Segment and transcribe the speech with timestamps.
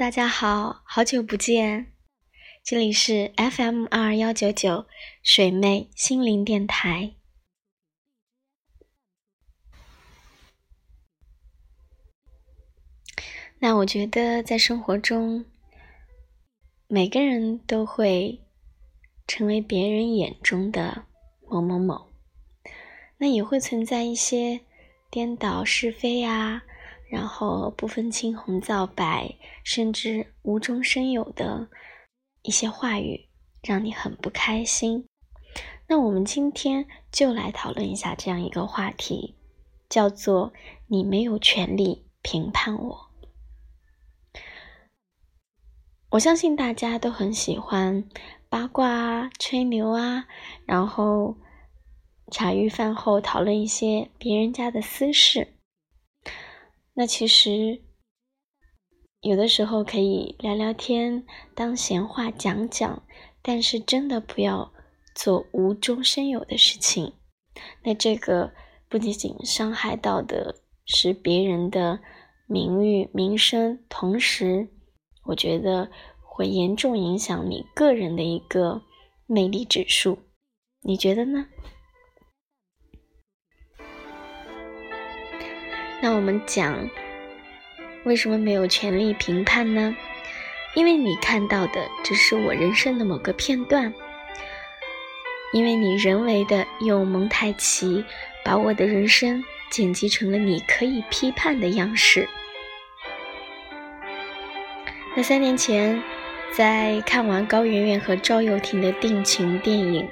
[0.00, 1.92] 大家好，好久不见，
[2.64, 4.86] 这里是 FM 二幺九九
[5.22, 7.16] 水妹心灵电台。
[13.58, 15.44] 那我觉得在生活中，
[16.86, 18.40] 每个人都会
[19.26, 21.04] 成为别人眼中的
[21.46, 22.10] 某某某，
[23.18, 24.62] 那也会存在一些
[25.10, 26.62] 颠倒是非啊。
[27.10, 31.68] 然后不分青红皂白，甚至无中生有的
[32.42, 33.28] 一些话语，
[33.62, 35.04] 让你很不开心。
[35.88, 39.34] 那我们今天就来讨论一下这样一个话题，
[39.88, 40.52] 叫做
[40.86, 43.10] “你没有权利评判我”。
[46.10, 48.08] 我相信大家都很喜欢
[48.48, 50.26] 八卦啊、吹牛啊，
[50.64, 51.36] 然后
[52.30, 55.54] 茶余饭后讨论一些别人家的私事。
[56.94, 57.82] 那其实
[59.20, 61.24] 有的时候可以聊聊天，
[61.54, 63.02] 当闲话讲讲，
[63.42, 64.72] 但是真的不要
[65.14, 67.14] 做无中生有的事情。
[67.84, 68.52] 那这个
[68.88, 72.00] 不仅仅伤害到的是别人的
[72.46, 74.68] 名誉名声，同时
[75.26, 75.90] 我觉得
[76.22, 78.82] 会严重影响你个人的一个
[79.26, 80.18] 魅力指数。
[80.82, 81.46] 你觉得呢？
[86.02, 86.88] 那我们讲，
[88.04, 89.94] 为什么没有权利评判呢？
[90.74, 93.92] 因为你看到的只是我人生的某个片段，
[95.52, 98.04] 因为你人为的用蒙太奇
[98.44, 102.26] 把我的人生剪辑成了你可以批判的样式。
[105.16, 106.02] 那三年前，
[106.52, 110.04] 在看完高圆圆和赵又廷的定情电影《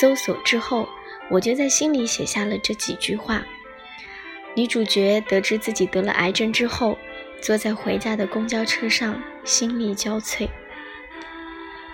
[0.00, 0.88] 搜索》之后，
[1.28, 3.44] 我就在心里写下了这几句话。
[4.56, 6.96] 女主角得知自己得了癌症之后，
[7.42, 10.48] 坐在回家的公交车上，心力交瘁。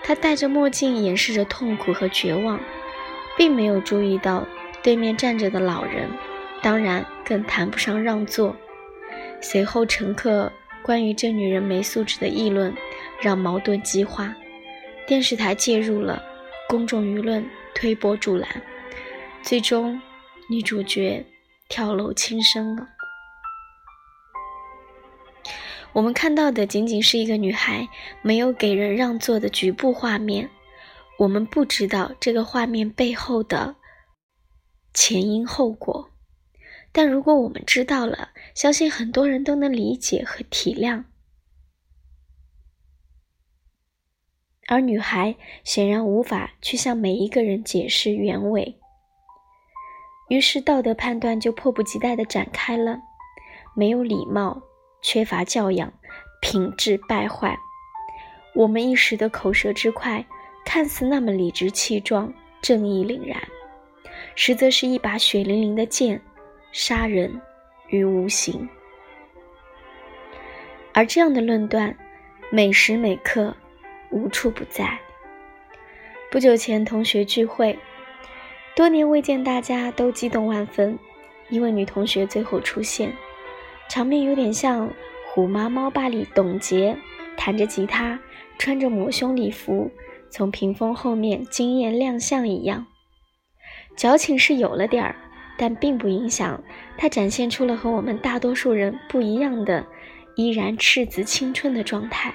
[0.01, 2.57] 她戴着墨镜，掩饰着痛苦和绝望，
[3.37, 4.47] 并没有注意到
[4.81, 6.09] 对面站着的老人，
[6.61, 8.55] 当然更谈不上让座。
[9.41, 10.49] 随后，乘客
[10.81, 12.73] 关于这女人没素质的议论，
[13.21, 14.33] 让矛盾激化。
[15.05, 16.23] 电视台介入了，
[16.69, 17.45] 公众舆论
[17.75, 18.49] 推波助澜，
[19.41, 20.01] 最终，
[20.47, 21.25] 女主角。
[21.73, 22.87] 跳楼轻生了。
[25.93, 27.89] 我们看到的仅仅是一个女孩
[28.21, 30.51] 没有给人让座的局部画面，
[31.17, 33.77] 我们不知道这个画面背后的
[34.93, 36.11] 前因后果。
[36.91, 41.05] 但如果我们知道了，相信很多人都能理解和体谅。
[44.67, 48.79] 而女孩显然无法去向每一个人解释原委。
[50.29, 52.99] 于是道德判断就迫不及待地展开了，
[53.75, 54.61] 没有礼貌，
[55.01, 55.91] 缺乏教养，
[56.41, 57.57] 品质败坏。
[58.55, 60.25] 我们一时的口舌之快，
[60.65, 63.37] 看似那么理直气壮、正义凛然，
[64.35, 66.21] 实则是一把血淋淋的剑，
[66.71, 67.41] 杀人
[67.89, 68.67] 于无形。
[70.93, 71.95] 而这样的论断，
[72.51, 73.55] 每时每刻，
[74.09, 74.97] 无处不在。
[76.31, 77.77] 不久前同学聚会。
[78.75, 80.97] 多年未见，大家都激动万分。
[81.49, 83.13] 一位女同学最后出现，
[83.87, 84.87] 场面有点像
[85.27, 86.97] 《虎妈猫爸》里董洁
[87.37, 88.19] 弹着吉他，
[88.57, 89.91] 穿着抹胸礼服
[90.31, 92.87] 从屏风后面惊艳亮相一样。
[93.95, 95.15] 矫情是有了点儿，
[95.55, 96.63] 但并不影响
[96.97, 99.85] 她展现出了和我们大多数人不一样的
[100.35, 102.33] 依然赤子青春的状态。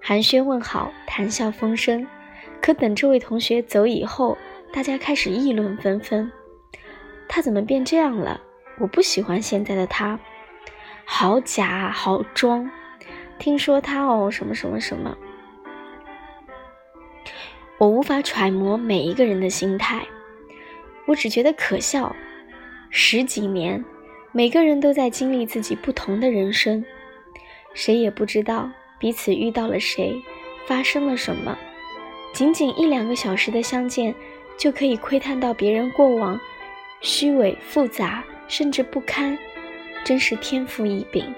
[0.00, 2.04] 寒暄问好，谈笑风生。
[2.60, 4.36] 可等这位同学走以后，
[4.74, 6.32] 大家开始议论纷纷，
[7.28, 8.40] 他怎么变这样了？
[8.80, 10.18] 我不喜欢现在的他，
[11.04, 12.68] 好假，好装。
[13.38, 15.16] 听说他哦，什么什么什么。
[17.78, 20.04] 我无法揣摩每一个人的心态，
[21.06, 22.16] 我只觉得可笑。
[22.90, 23.84] 十几年，
[24.32, 26.84] 每个人都在经历自己不同的人生，
[27.74, 30.20] 谁也不知道彼此遇到了谁，
[30.66, 31.56] 发生了什么。
[32.32, 34.12] 仅仅一两个小时的相见。
[34.56, 36.38] 就可以窥探到别人过往，
[37.00, 39.36] 虚伪、复杂，甚至不堪，
[40.04, 41.32] 真是天赋异禀。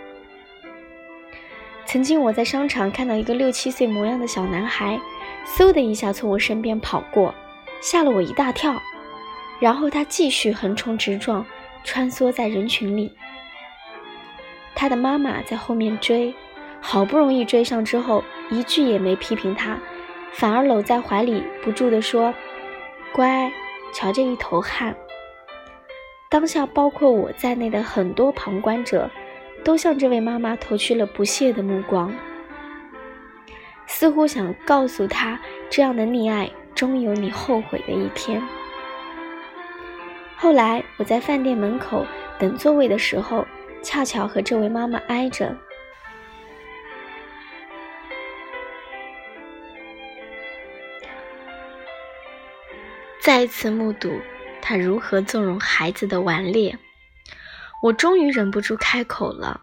[1.84, 5.00] 曾经我在商场看到一个六七岁模样的小男孩，
[5.46, 7.34] 嗖的一下从我身边跑过，
[7.80, 8.74] 吓了我一大跳。
[9.58, 11.46] 然后他继续横冲直撞，
[11.84, 13.10] 穿梭在人群里。
[14.74, 16.34] 他的妈妈在后面追，
[16.80, 19.78] 好不容易追上之后，一句也没批评他，
[20.32, 22.34] 反而搂在怀里，不住地说。
[23.16, 23.50] 乖，
[23.94, 24.94] 瞧这一头汗。
[26.28, 29.10] 当下包括我在内的很多旁观者，
[29.64, 32.12] 都向这位妈妈投去了不屑的目光，
[33.86, 35.40] 似乎想告诉她，
[35.70, 38.42] 这样的溺爱终有你后悔的一天。
[40.36, 42.04] 后来我在饭店门口
[42.38, 43.46] 等座位的时候，
[43.80, 45.56] 恰巧和这位妈妈挨着，
[53.20, 54.20] 再一次目睹
[54.62, 56.78] 他如何纵容孩子的顽劣。
[57.82, 59.62] 我终于忍不住开口了：“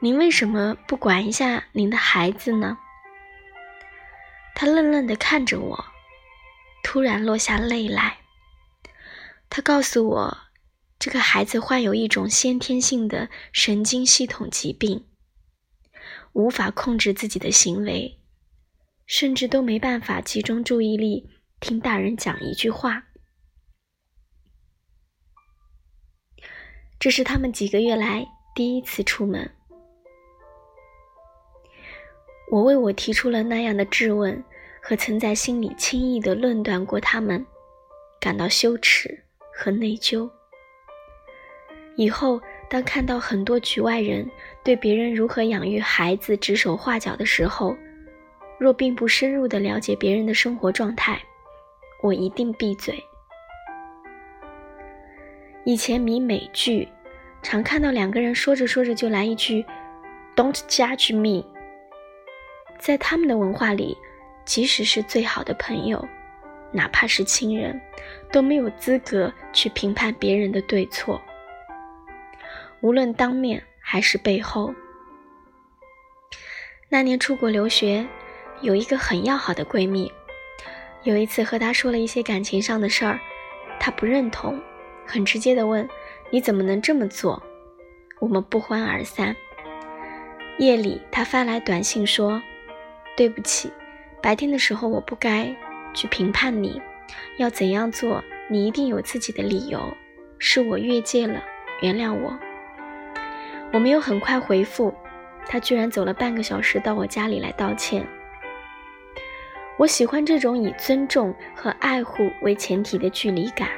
[0.00, 2.78] 您为什么不管一下您的孩子呢？”
[4.54, 5.84] 他愣愣地看着我，
[6.82, 8.18] 突然落下泪来。
[9.48, 10.38] 他告诉我，
[10.98, 15.06] 这个孩子患有一种先天性的神经系统疾病，
[16.32, 18.20] 无法控制自己的行为，
[19.06, 21.30] 甚至都没办法集中注意力
[21.60, 23.04] 听大人讲一句话。
[26.98, 29.48] 这是他们几个月来第一次出门。
[32.50, 34.42] 我为我提出了那样的质问
[34.82, 37.44] 和曾在心里轻易的论断过他们，
[38.18, 39.22] 感到羞耻
[39.54, 40.28] 和内疚。
[41.96, 42.40] 以后
[42.70, 44.28] 当看到很多局外人
[44.64, 47.76] 对别人如何养育孩子指手画脚的时候，
[48.58, 51.22] 若并不深入的了解别人的生活状态，
[52.02, 53.02] 我一定闭嘴。
[55.64, 56.88] 以前迷美剧，
[57.42, 59.64] 常看到两个人说着说着就来一句
[60.34, 61.44] “Don't judge me”。
[62.78, 63.96] 在他们的文化里，
[64.46, 66.02] 即使是最好的朋友，
[66.72, 67.78] 哪怕是亲人，
[68.32, 71.20] 都没有资格去评判别人的对错，
[72.80, 74.74] 无论当面还是背后。
[76.88, 78.06] 那年出国留学，
[78.62, 80.10] 有一个很要好的闺蜜，
[81.02, 83.18] 有一次和他说了一些感情上的事儿，
[83.78, 84.60] 他不认同。
[85.06, 85.88] 很直接的问
[86.30, 87.42] ：“你怎么能这么做？”
[88.20, 89.34] 我们不欢而散。
[90.58, 92.40] 夜里，他发来短信说
[93.16, 93.72] ：“对不起，
[94.22, 95.52] 白天的时候我不该
[95.94, 96.80] 去评判你，
[97.38, 99.80] 要怎样做，你一定有自己的理由，
[100.38, 101.42] 是我越界了，
[101.80, 102.38] 原谅我。”
[103.72, 104.94] 我没有很快回复，
[105.46, 108.06] 他居然走了半个小时到我家里来道歉。
[109.80, 113.70] 我喜欢这种以尊重和爱护为前提的距离感。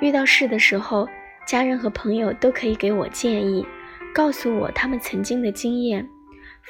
[0.00, 1.08] 遇到事的时候，
[1.44, 3.66] 家人和朋友都可以给我建议，
[4.14, 6.08] 告诉我他们曾经的经验，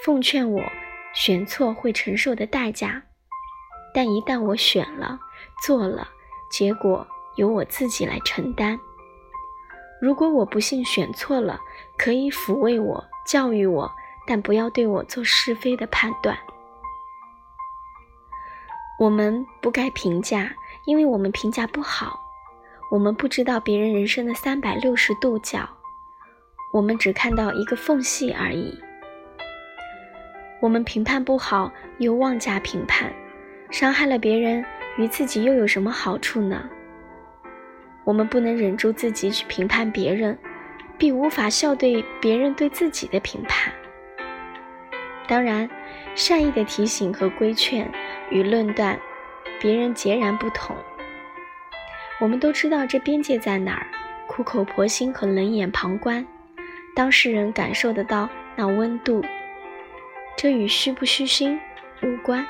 [0.03, 0.63] 奉劝我
[1.13, 3.03] 选错会承受的代价。
[3.93, 5.21] 但一旦我选了、
[5.63, 6.09] 做了，
[6.51, 7.07] 结果
[7.37, 8.81] 由我自己来承担。
[10.01, 11.61] 如果我不幸选错了，
[11.99, 13.93] 可以抚慰我、教育我，
[14.27, 16.35] 但不要对我做是非的判断。
[18.99, 20.53] 我们不该评价，
[20.87, 22.21] 因为我们评价不好。
[22.91, 25.69] 我们不知道别人人生的三百六十度角，
[26.73, 28.79] 我们只看到一个缝隙而已。
[30.61, 33.13] 我们评判不好，又妄加评判，
[33.71, 34.65] 伤害了别人，
[34.97, 36.69] 与自己又有什么好处呢？
[38.05, 40.39] 我们不能忍住自己去评判别人，
[40.97, 43.73] 并无法笑对别人对自己的评判。
[45.27, 45.69] 当然，
[46.15, 47.91] 善意的提醒和规劝
[48.31, 48.99] 与论断，
[49.61, 50.77] 别人截然不同。
[52.21, 53.87] 我们都知道这边界在哪儿，
[54.27, 56.27] 苦口婆心和冷眼旁观，
[56.95, 59.25] 当事人感受得到那温度，
[60.37, 61.59] 这与虚不虚心
[62.03, 62.47] 无关。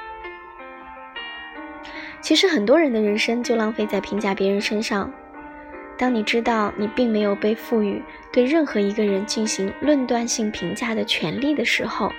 [2.21, 5.13] 其实很多人的人生就浪费在评价别人身上。
[5.97, 8.03] 当你知道你并没有被赋予
[8.33, 12.13] 对任何一个人进行论断性评价的权利的时候，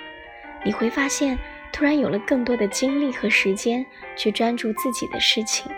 [0.65, 1.37] 你会发现
[1.71, 3.85] 突然有了更多的精力和时间
[4.17, 5.71] 去专注自己的事情。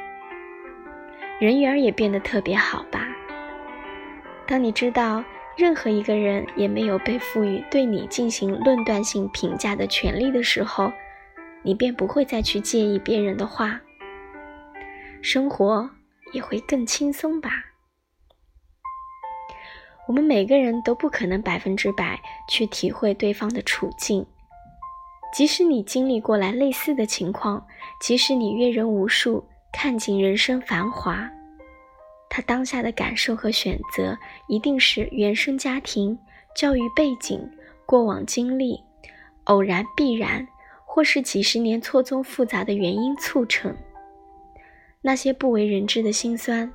[1.39, 3.07] 人缘也变得特别好吧？
[4.47, 5.23] 当你知道
[5.57, 10.91] 任何一个人也没有被赋予对你进行论断性评价的权利的时候，
[11.63, 13.81] 你便不会再去介意别人的话，
[15.21, 15.89] 生活
[16.31, 17.49] 也会更轻松吧。
[20.07, 24.25] 我们每个人都不可能百分之百去体会对方的处境，
[25.33, 27.65] 即使你经历过来类似的情况，
[28.01, 29.43] 即使你阅人无数。
[29.73, 31.29] 看尽人生繁华，
[32.29, 34.17] 他当下的感受和选择，
[34.47, 36.17] 一定是原生家庭、
[36.55, 37.47] 教育背景、
[37.85, 38.81] 过往经历、
[39.43, 40.47] 偶然必然，
[40.83, 43.75] 或是几十年错综复杂的原因促成。
[45.01, 46.73] 那些不为人知的辛酸，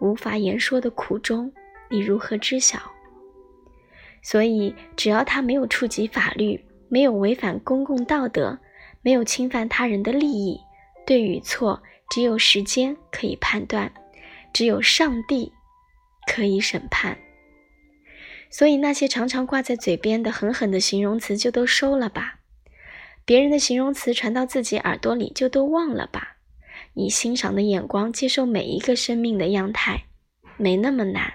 [0.00, 1.52] 无法言说的苦衷，
[1.88, 2.80] 你如何知晓？
[4.22, 8.58] 所以，只要他没有触及法律，没有违反公共道德，
[9.00, 10.60] 没有侵犯他人的利益，
[11.06, 11.82] 对与错。
[12.10, 13.92] 只有时间可以判断，
[14.52, 15.52] 只有上帝
[16.26, 17.16] 可以审判。
[18.50, 22.40] 所以那些常常挂在嘴边的狠狠的形容词就都收了吧。
[23.24, 26.38] 别人的形容词传到自己耳朵里就都忘了吧。
[26.94, 30.06] 以欣赏的眼光接受每一个生命的样态，
[30.56, 31.34] 没那么难。